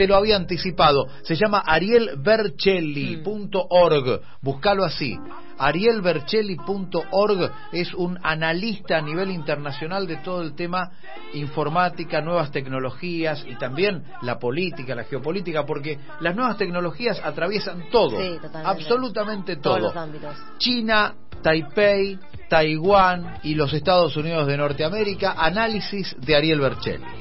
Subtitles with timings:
[0.00, 1.08] te lo había anticipado.
[1.24, 4.22] Se llama arielvercelli.org.
[4.40, 5.18] Búscalo así.
[5.58, 10.90] arielvercelli.org es un analista a nivel internacional de todo el tema
[11.34, 18.16] informática, nuevas tecnologías y también la política, la geopolítica, porque las nuevas tecnologías atraviesan todo,
[18.64, 19.80] absolutamente todo.
[19.80, 20.34] Todos los ámbitos.
[20.56, 25.34] China, Taipei, Taiwán y los Estados Unidos de Norteamérica.
[25.36, 27.19] Análisis de Ariel Bercelli.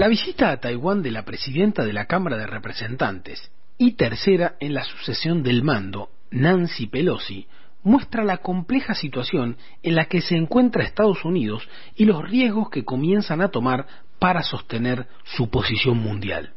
[0.00, 4.72] La visita a Taiwán de la presidenta de la Cámara de Representantes y tercera en
[4.72, 7.46] la sucesión del mando, Nancy Pelosi,
[7.82, 12.82] muestra la compleja situación en la que se encuentra Estados Unidos y los riesgos que
[12.82, 13.86] comienzan a tomar
[14.18, 16.54] para sostener su posición mundial.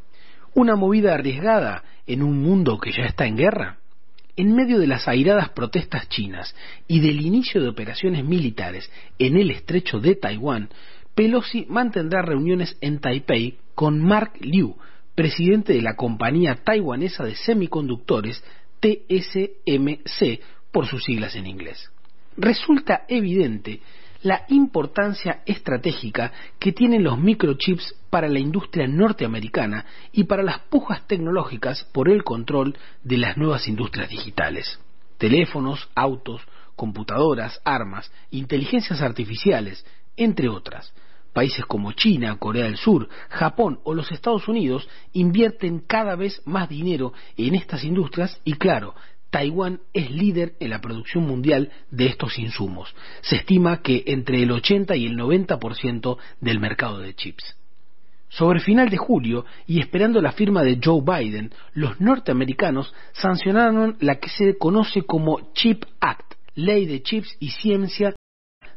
[0.54, 3.80] ¿Una movida arriesgada en un mundo que ya está en guerra?
[4.38, 6.56] En medio de las airadas protestas chinas
[6.88, 10.70] y del inicio de operaciones militares en el estrecho de Taiwán,
[11.16, 14.76] Pelosi mantendrá reuniones en Taipei con Mark Liu,
[15.14, 18.44] presidente de la compañía taiwanesa de semiconductores
[18.80, 21.92] TSMC por sus siglas en inglés.
[22.36, 23.82] Resulta evidente
[24.24, 31.06] la importancia estratégica que tienen los microchips para la industria norteamericana y para las pujas
[31.08, 34.80] tecnológicas por el control de las nuevas industrias digitales.
[35.20, 36.42] Teléfonos, autos,
[36.76, 39.86] computadoras, armas, inteligencias artificiales,
[40.18, 40.94] entre otras.
[41.34, 46.70] Países como China, Corea del Sur, Japón o los Estados Unidos invierten cada vez más
[46.70, 48.94] dinero en estas industrias y claro,
[49.32, 52.94] Taiwán es líder en la producción mundial de estos insumos.
[53.22, 57.56] Se estima que entre el 80 y el 90% del mercado de chips.
[58.30, 64.20] Sobre final de julio, y esperando la firma de Joe Biden, los norteamericanos sancionaron la
[64.20, 68.14] que se conoce como Chip Act, Ley de Chips y Ciencia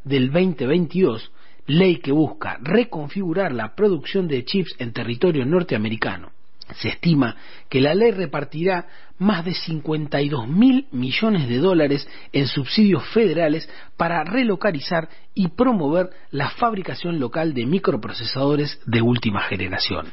[0.07, 1.33] del 2022,
[1.67, 6.31] ley que busca reconfigurar la producción de chips en territorio norteamericano.
[6.77, 7.37] Se estima
[7.69, 8.87] que la ley repartirá
[9.19, 16.50] más de 52 mil millones de dólares en subsidios federales para relocalizar y promover la
[16.50, 20.12] fabricación local de microprocesadores de última generación.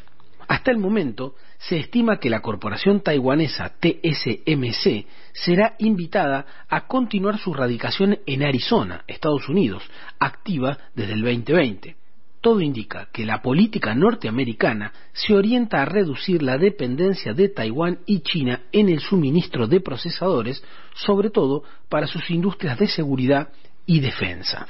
[0.53, 7.55] Hasta el momento, se estima que la corporación taiwanesa TSMC será invitada a continuar su
[7.55, 9.81] radicación en Arizona, Estados Unidos,
[10.19, 11.95] activa desde el 2020.
[12.39, 18.19] Todo indica que la política norteamericana se orienta a reducir la dependencia de Taiwán y
[18.19, 23.49] China en el suministro de procesadores, sobre todo para sus industrias de seguridad
[23.87, 24.67] y defensa.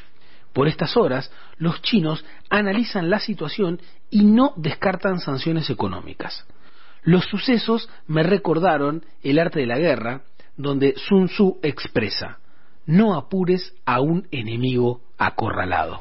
[0.54, 3.82] Por estas horas, los chinos analizan la situación
[4.12, 6.46] y no descartan sanciones económicas.
[7.02, 10.22] Los sucesos me recordaron El arte de la guerra,
[10.56, 12.38] donde Sun Tzu expresa,
[12.86, 16.00] no apures a un enemigo acorralado.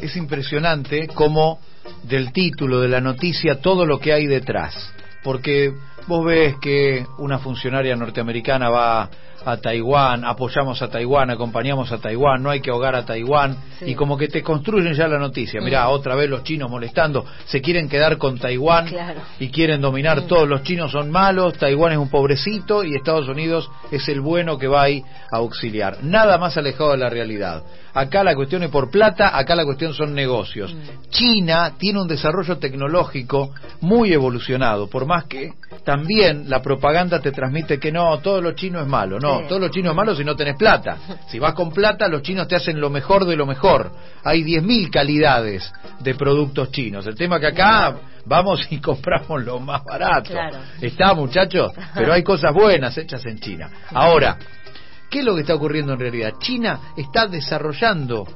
[0.00, 1.60] Es impresionante cómo
[2.02, 4.92] del título de la noticia todo lo que hay detrás.
[5.22, 5.72] Porque
[6.06, 9.10] vos ves que una funcionaria norteamericana va
[9.44, 13.94] a Taiwán, apoyamos a Taiwán, acompañamos a Taiwán, no hay que ahogar a Taiwán, y
[13.94, 15.60] como que te construyen ya la noticia.
[15.60, 18.88] Mirá, otra vez los chinos molestando, se quieren quedar con Taiwán
[19.38, 20.48] y quieren dominar todos.
[20.48, 24.68] Los chinos son malos, Taiwán es un pobrecito y Estados Unidos es el bueno que
[24.68, 25.02] va ahí
[25.32, 25.98] a auxiliar.
[26.02, 27.62] Nada más alejado de la realidad.
[27.94, 30.72] Acá la cuestión es por plata, acá la cuestión son negocios.
[30.72, 31.10] Mm.
[31.10, 35.52] China tiene un desarrollo tecnológico muy evolucionado, por más que
[35.92, 39.20] también la propaganda te transmite que no, todo lo chino es malo.
[39.20, 40.96] No, todo lo chino es malo si no tenés plata.
[41.28, 43.92] Si vas con plata, los chinos te hacen lo mejor de lo mejor.
[44.24, 45.70] Hay 10.000 calidades
[46.00, 47.06] de productos chinos.
[47.06, 47.94] El tema que acá
[48.24, 50.32] vamos y compramos lo más barato.
[50.80, 53.68] Está, muchachos, pero hay cosas buenas hechas en China.
[53.90, 54.38] Ahora,
[55.10, 56.32] ¿qué es lo que está ocurriendo en realidad?
[56.38, 58.26] China está desarrollando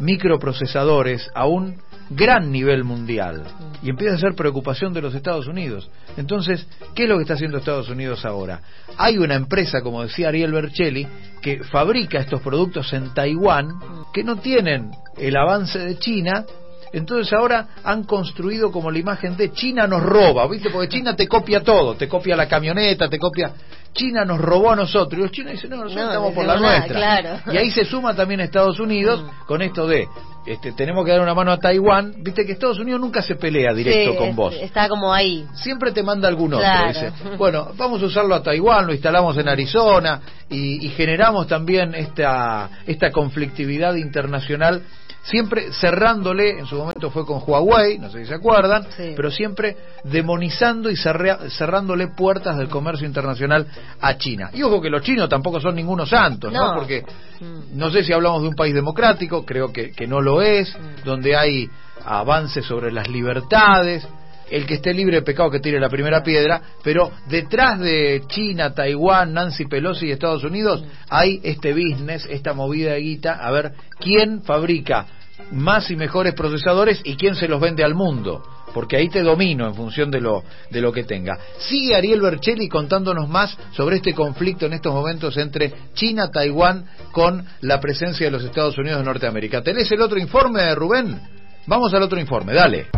[0.00, 3.44] microprocesadores a un gran nivel mundial
[3.82, 5.90] y empieza a ser preocupación de los Estados Unidos.
[6.16, 8.60] Entonces, ¿qué es lo que está haciendo Estados Unidos ahora?
[8.96, 11.06] Hay una empresa, como decía Ariel Bercelli,
[11.42, 13.68] que fabrica estos productos en Taiwán
[14.12, 16.44] que no tienen el avance de China
[16.92, 20.70] entonces ahora han construido como la imagen de China nos roba, ¿viste?
[20.70, 23.52] Porque China te copia todo, te copia la camioneta, te copia...
[23.90, 25.18] China nos robó a nosotros.
[25.18, 27.42] Y los chinos dicen, no, nosotros estamos por la nuestra.
[27.52, 29.46] Y ahí se suma también Estados Unidos mm.
[29.46, 30.06] con esto de,
[30.46, 32.14] este, tenemos que dar una mano a Taiwán.
[32.22, 34.54] Viste que Estados Unidos nunca se pelea directo con vos.
[34.54, 35.46] Está como ahí.
[35.54, 36.66] Siempre te manda algún otro.
[36.88, 41.94] Dice, bueno, vamos a usarlo a Taiwán, lo instalamos en Arizona y, y generamos también
[41.94, 44.82] esta, esta conflictividad internacional
[45.24, 49.12] siempre cerrándole, en su momento fue con Huawei, no sé si se acuerdan, Sí.
[49.14, 53.66] pero siempre demonizando y cerrea- cerrándole puertas del comercio internacional
[54.00, 54.50] a China.
[54.54, 56.72] Y ojo que los chinos tampoco son ningunos santos, ¿no?
[56.72, 56.78] No.
[56.78, 57.04] Porque
[57.40, 57.78] Mm.
[57.78, 61.36] no sé si hablamos de un país democrático, creo que, que no lo es, donde
[61.36, 61.68] hay
[62.04, 64.06] avances sobre las libertades.
[64.50, 68.72] El que esté libre de pecado que tire la primera piedra, pero detrás de China,
[68.74, 73.72] Taiwán, Nancy Pelosi y Estados Unidos hay este business, esta movida de guita, a ver
[74.00, 75.06] quién fabrica
[75.52, 78.42] más y mejores procesadores y quién se los vende al mundo,
[78.74, 81.38] porque ahí te domino en función de lo de lo que tenga.
[81.58, 87.44] Sigue Ariel Bercelli contándonos más sobre este conflicto en estos momentos entre China, Taiwán con
[87.60, 89.62] la presencia de los Estados Unidos de Norteamérica.
[89.62, 91.20] ¿Tenés el otro informe, Rubén?
[91.66, 92.88] Vamos al otro informe, dale.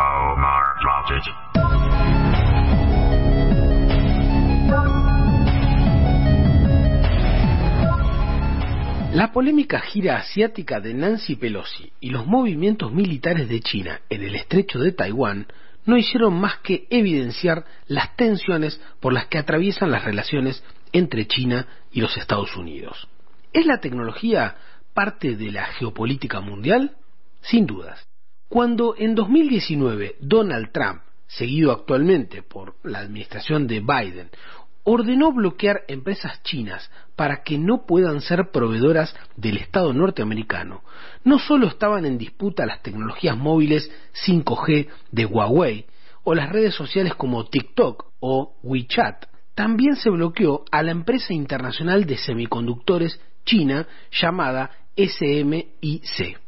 [0.00, 0.64] Omar
[9.12, 14.36] La polémica gira asiática de Nancy Pelosi y los movimientos militares de China en el
[14.36, 15.48] estrecho de Taiwán
[15.84, 20.62] no hicieron más que evidenciar las tensiones por las que atraviesan las relaciones
[20.92, 23.08] entre China y los Estados Unidos.
[23.52, 24.56] ¿Es la tecnología
[24.94, 26.96] parte de la geopolítica mundial?
[27.40, 28.06] Sin dudas.
[28.48, 34.30] Cuando en 2019 Donald Trump, seguido actualmente por la administración de Biden,
[34.84, 40.82] ordenó bloquear empresas chinas para que no puedan ser proveedoras del Estado norteamericano,
[41.24, 43.90] no solo estaban en disputa las tecnologías móviles
[44.26, 45.86] 5G de Huawei
[46.24, 52.06] o las redes sociales como TikTok o WeChat, también se bloqueó a la empresa internacional
[52.06, 56.38] de semiconductores china llamada SMIC.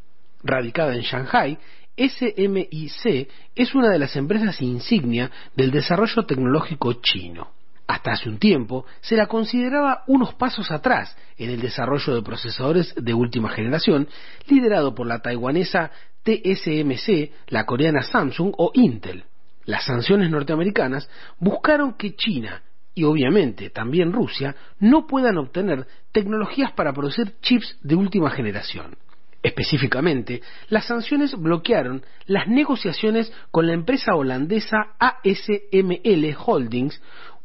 [0.44, 1.58] Radicada en Shanghai,
[1.96, 7.50] SMIC es una de las empresas insignia del desarrollo tecnológico chino.
[7.92, 12.94] Hasta hace un tiempo se la consideraba unos pasos atrás en el desarrollo de procesadores
[12.96, 14.08] de última generación,
[14.48, 15.90] liderado por la taiwanesa
[16.22, 19.24] TSMC, la coreana Samsung o Intel.
[19.66, 21.06] Las sanciones norteamericanas
[21.38, 22.62] buscaron que China
[22.94, 28.96] y obviamente también Rusia no puedan obtener tecnologías para producir chips de última generación.
[29.42, 37.02] Específicamente, las sanciones bloquearon las negociaciones con la empresa holandesa ASML Holdings,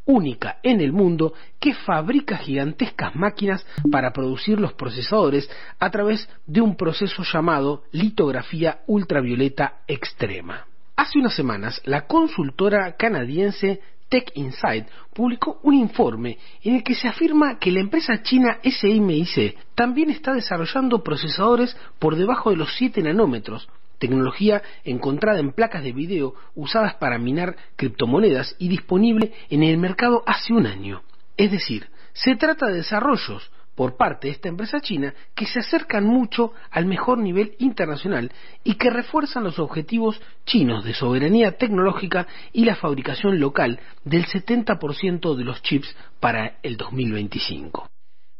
[0.08, 5.50] única en el mundo que fabrica gigantescas máquinas para producir los procesadores
[5.80, 10.66] a través de un proceso llamado litografía ultravioleta extrema.
[10.96, 17.08] Hace unas semanas, la consultora canadiense Tech Insight publicó un informe en el que se
[17.08, 23.02] afirma que la empresa china SMIC también está desarrollando procesadores por debajo de los 7
[23.04, 29.78] nanómetros, tecnología encontrada en placas de video usadas para minar criptomonedas y disponible en el
[29.78, 31.04] mercado hace un año.
[31.36, 36.04] Es decir, se trata de desarrollos por parte de esta empresa china que se acercan
[36.04, 38.32] mucho al mejor nivel internacional
[38.64, 45.36] y que refuerzan los objetivos chinos de soberanía tecnológica y la fabricación local del 70%
[45.36, 47.88] de los chips para el 2025.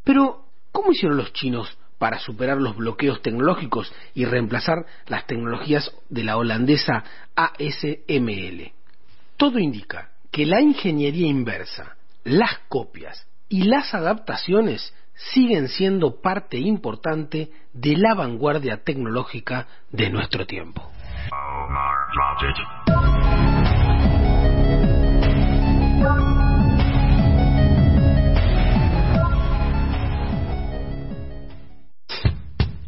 [0.04, 6.24] Pero, ¿cómo hicieron los chinos para superar los bloqueos tecnológicos y reemplazar las tecnologías de
[6.24, 7.04] la holandesa
[7.36, 8.72] ASML?
[9.38, 17.52] Todo indica que la ingeniería inversa, las copias y las adaptaciones siguen siendo parte importante
[17.74, 20.92] de la vanguardia tecnológica de nuestro tiempo.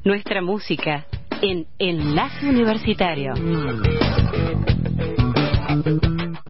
[0.09, 1.05] Nuestra música
[1.39, 3.35] en Enlace Universitario.